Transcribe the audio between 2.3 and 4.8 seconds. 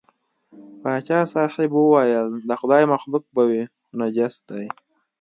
د خدای مخلوق به وي خو نجس دی.